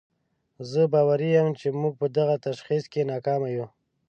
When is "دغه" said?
2.17-2.35